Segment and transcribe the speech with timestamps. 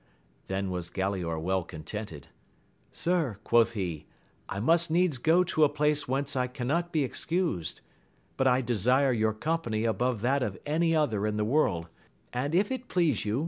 [0.47, 2.27] Then was Galaor well contented;
[2.91, 4.07] Sir, quoth he,
[4.49, 7.81] I must needs go to a place whence I cannot be excused;
[8.35, 11.85] but I desire your company above that of any other in the warldf
[12.33, 13.39] and if it please jou \.